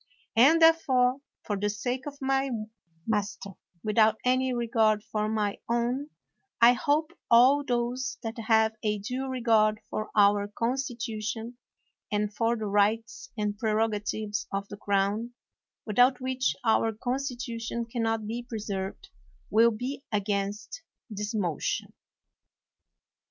And 0.35 0.59
therefore, 0.59 1.17
for 1.43 1.55
the 1.59 1.69
sake 1.69 2.07
of 2.07 2.17
my 2.23 2.49
mas 3.05 3.35
ter, 3.35 3.51
without 3.83 4.17
any 4.25 4.51
regard 4.51 5.03
for 5.03 5.29
my 5.29 5.59
own, 5.69 6.09
I 6.59 6.73
hope 6.73 7.11
all 7.29 7.63
those 7.63 8.17
that 8.23 8.39
have 8.47 8.73
a 8.81 8.97
due 8.97 9.27
regard 9.27 9.79
for 9.91 10.09
our 10.15 10.47
constitution 10.47 11.59
and 12.11 12.33
for 12.33 12.55
the 12.57 12.65
rights 12.65 13.29
and 13.37 13.59
prerogatives 13.59 14.47
of 14.51 14.67
the 14.69 14.77
crown, 14.77 15.35
without 15.85 16.19
which 16.19 16.55
our 16.65 16.93
constitution 16.93 17.85
can 17.85 18.01
not 18.01 18.25
be 18.25 18.41
pre 18.41 18.57
served, 18.57 19.09
will 19.51 19.69
be 19.69 20.03
against 20.11 20.81
this 21.11 21.35
motion. 21.35 21.93